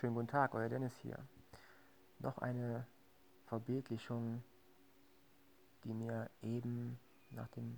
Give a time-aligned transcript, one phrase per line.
[0.00, 1.18] Schönen guten Tag, euer Dennis hier.
[2.20, 2.86] Noch eine
[3.46, 4.44] Verbildlichung,
[5.82, 7.76] die mir eben nach dem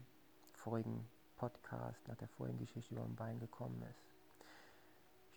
[0.53, 4.05] vorigen Podcast, nach der vorigen Geschichte über den Bein gekommen ist.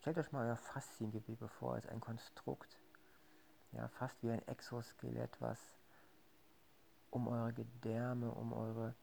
[0.02, 2.78] Stellt euch mal euer Fasziengewebe vor als ein Konstrukt,
[3.72, 5.78] ja, fast wie ein Exoskelett, was
[7.12, 8.94] um eure Gedärme, um eure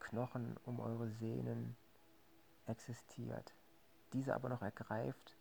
[0.00, 1.76] Knochen, um eure Sehnen
[2.66, 3.54] existiert,
[4.12, 5.36] diese aber noch ergreift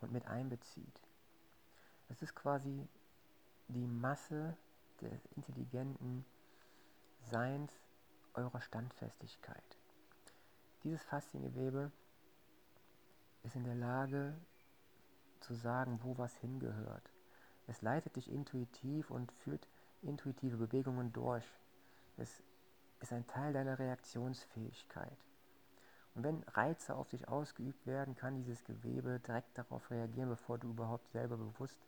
[0.00, 1.09] und mit einbezieht.
[2.10, 2.88] Es ist quasi
[3.68, 4.56] die Masse
[5.00, 6.24] des intelligenten
[7.30, 7.72] Seins
[8.34, 9.62] eurer Standfestigkeit.
[10.82, 11.92] Dieses Fasziengewebe
[13.44, 14.34] ist in der Lage
[15.40, 17.10] zu sagen, wo was hingehört.
[17.66, 19.68] Es leitet dich intuitiv und führt
[20.02, 21.44] intuitive Bewegungen durch.
[22.16, 22.42] Es
[23.00, 25.16] ist ein Teil deiner Reaktionsfähigkeit.
[26.14, 30.68] Und wenn Reize auf dich ausgeübt werden, kann dieses Gewebe direkt darauf reagieren, bevor du
[30.70, 31.78] überhaupt selber bewusst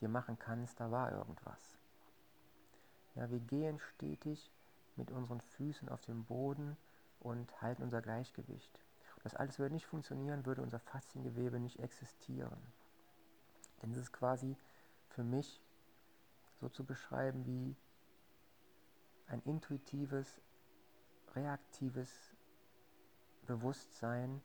[0.00, 1.78] dir machen kannst, da war irgendwas.
[3.14, 4.52] Ja, wir gehen stetig
[4.96, 6.76] mit unseren Füßen auf dem Boden
[7.20, 8.80] und halten unser Gleichgewicht.
[9.22, 12.60] Das alles würde nicht funktionieren, würde unser Fasziengewebe nicht existieren.
[13.80, 14.56] Denn es ist quasi
[15.08, 15.62] für mich
[16.60, 17.76] so zu beschreiben wie
[19.26, 20.40] ein intuitives,
[21.34, 22.34] reaktives
[23.46, 24.42] Bewusstsein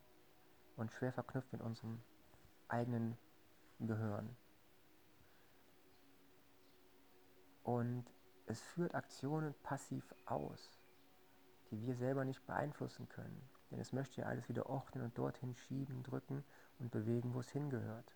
[0.77, 2.01] und schwer verknüpft mit unserem
[2.67, 3.17] eigenen
[3.79, 4.35] Gehirn.
[7.69, 8.03] Und
[8.47, 10.81] es führt Aktionen passiv aus,
[11.69, 13.47] die wir selber nicht beeinflussen können.
[13.69, 16.43] Denn es möchte ja alles wieder ordnen und dorthin schieben, drücken
[16.79, 18.15] und bewegen, wo es hingehört.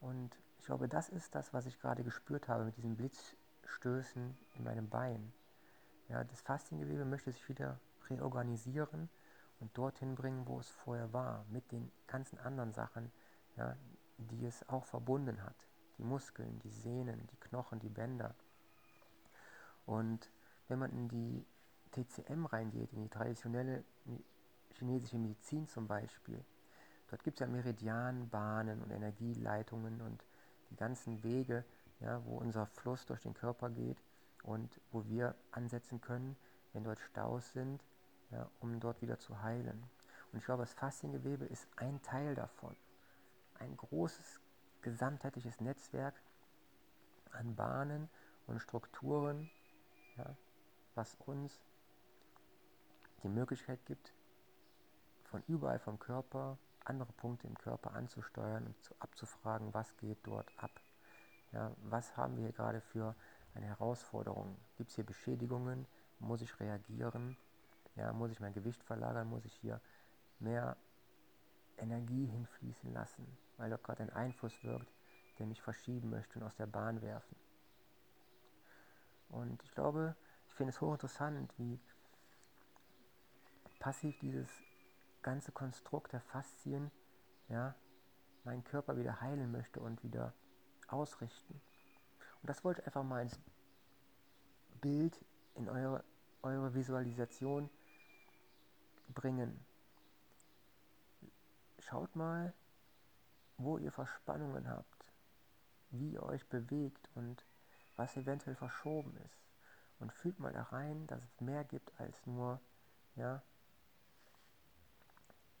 [0.00, 4.64] Und ich glaube, das ist das, was ich gerade gespürt habe mit diesen Blitzstößen in
[4.64, 5.34] meinem Bein.
[6.08, 9.10] Ja, das Fasziengewebe möchte sich wieder reorganisieren
[9.60, 13.12] und dorthin bringen, wo es vorher war, mit den ganzen anderen Sachen,
[13.58, 13.76] ja,
[14.16, 15.68] die es auch verbunden hat.
[15.98, 18.34] Die Muskeln, die Sehnen, die Knochen, die Bänder.
[19.86, 20.30] Und
[20.68, 21.46] wenn man in die
[21.92, 23.84] TCM reingeht, in die traditionelle
[24.74, 26.44] chinesische Medizin zum Beispiel,
[27.08, 30.24] dort gibt es ja Meridianbahnen und Energieleitungen und
[30.70, 31.64] die ganzen Wege,
[32.00, 34.02] ja, wo unser Fluss durch den Körper geht
[34.42, 36.36] und wo wir ansetzen können,
[36.72, 37.82] wenn dort Staus sind,
[38.30, 39.82] ja, um dort wieder zu heilen.
[40.32, 42.76] Und ich glaube, das Fasziengewebe ist ein Teil davon.
[43.58, 44.40] Ein großes
[44.82, 46.14] gesamtheitliches Netzwerk
[47.32, 48.08] an Bahnen
[48.46, 49.50] und Strukturen,
[50.16, 50.36] ja,
[50.94, 51.60] was uns
[53.22, 54.12] die Möglichkeit gibt,
[55.24, 60.50] von überall vom Körper andere Punkte im Körper anzusteuern und zu, abzufragen, was geht dort
[60.56, 60.70] ab.
[61.52, 63.14] Ja, was haben wir hier gerade für
[63.54, 64.56] eine Herausforderung?
[64.76, 65.86] Gibt es hier Beschädigungen?
[66.18, 67.36] Muss ich reagieren?
[67.96, 69.28] Ja, muss ich mein Gewicht verlagern?
[69.28, 69.80] Muss ich hier
[70.38, 70.76] mehr
[71.78, 74.92] Energie hinfließen lassen, weil dort gerade ein Einfluss wirkt,
[75.38, 77.36] der mich verschieben möchte und aus der Bahn werfen?
[79.36, 80.16] Und ich glaube,
[80.48, 81.78] ich finde es hochinteressant, wie
[83.78, 84.48] passiv dieses
[85.20, 86.90] ganze Konstrukt der Faszien
[87.48, 87.74] ja,
[88.44, 90.32] meinen Körper wieder heilen möchte und wieder
[90.88, 91.60] ausrichten.
[92.40, 93.38] Und das wollte ich einfach mal ins
[94.80, 95.22] Bild,
[95.54, 96.02] in eure,
[96.42, 97.68] eure Visualisation
[99.14, 99.62] bringen.
[101.78, 102.54] Schaut mal,
[103.58, 105.12] wo ihr Verspannungen habt,
[105.90, 107.44] wie ihr euch bewegt und
[107.96, 109.40] was eventuell verschoben ist.
[109.98, 112.60] Und fühlt mal da rein, dass es mehr gibt als nur
[113.16, 113.42] ja,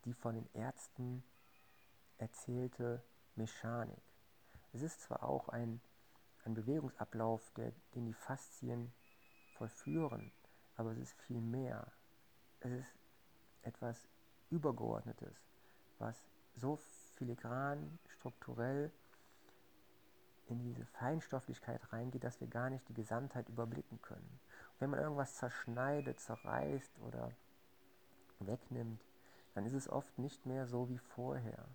[0.04, 1.24] die von den Ärzten
[2.18, 3.02] erzählte
[3.34, 4.02] Mechanik.
[4.72, 5.80] Es ist zwar auch ein,
[6.44, 8.92] ein Bewegungsablauf, der, den die Faszien
[9.56, 10.32] vollführen,
[10.76, 11.90] aber es ist viel mehr.
[12.60, 12.94] Es ist
[13.62, 14.08] etwas
[14.50, 15.34] Übergeordnetes,
[15.98, 16.16] was
[16.54, 16.78] so
[17.16, 18.92] filigran, strukturell
[20.50, 24.40] in diese Feinstofflichkeit reingeht, dass wir gar nicht die Gesamtheit überblicken können.
[24.72, 27.30] Und wenn man irgendwas zerschneidet, zerreißt oder
[28.40, 29.00] wegnimmt,
[29.54, 31.66] dann ist es oft nicht mehr so wie vorher.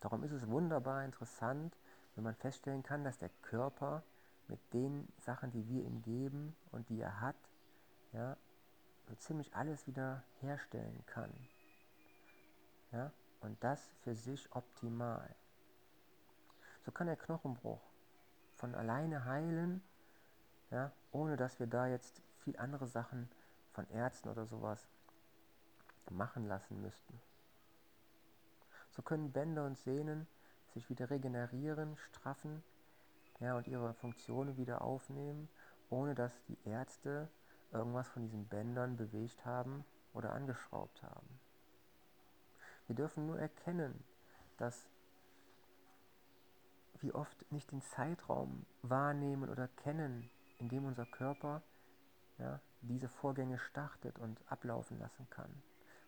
[0.00, 1.76] Darum ist es wunderbar interessant,
[2.14, 4.02] wenn man feststellen kann, dass der Körper
[4.48, 7.36] mit den Sachen, die wir ihm geben und die er hat,
[8.12, 8.36] ja,
[9.08, 11.32] so ziemlich alles wieder herstellen kann.
[12.92, 15.34] Ja, und das für sich optimal.
[16.84, 17.82] So kann der Knochenbruch
[18.66, 19.80] von alleine heilen,
[20.72, 23.30] ja, ohne dass wir da jetzt viel andere Sachen
[23.70, 24.88] von Ärzten oder sowas
[26.10, 27.20] machen lassen müssten.
[28.90, 30.26] So können Bänder und Sehnen
[30.74, 32.64] sich wieder regenerieren, straffen
[33.38, 35.48] ja, und ihre Funktionen wieder aufnehmen,
[35.88, 37.28] ohne dass die Ärzte
[37.70, 41.38] irgendwas von diesen Bändern bewegt haben oder angeschraubt haben.
[42.88, 44.02] Wir dürfen nur erkennen,
[44.56, 44.88] dass
[47.02, 51.62] wie oft nicht den Zeitraum wahrnehmen oder kennen, in dem unser Körper
[52.38, 55.50] ja, diese Vorgänge startet und ablaufen lassen kann.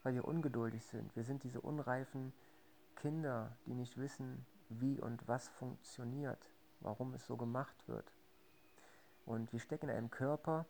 [0.03, 1.15] Weil wir ungeduldig sind.
[1.17, 2.33] Wir sind diese unreifen
[2.97, 6.45] Kinder, die nicht wissen, wie und was funktioniert,
[6.81, 8.13] warum es so gemacht wird.
[9.25, 10.67] Und wir stecken in einem Körper,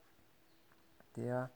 [1.17, 1.50] der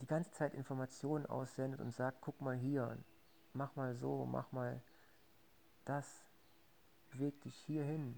[0.00, 2.98] die ganze Zeit Informationen aussendet und sagt, guck mal hier,
[3.52, 4.82] mach mal so, mach mal
[5.84, 6.25] das,
[7.16, 8.14] beweg dich hierhin,